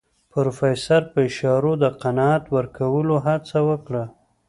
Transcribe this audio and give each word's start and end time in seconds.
پروفيسر 0.31 1.01
په 1.11 1.19
اشارو 1.29 1.71
د 1.83 1.85
قناعت 2.01 2.43
ورکولو 2.57 3.15
هڅه 3.27 3.57
وکړه. 3.69 4.03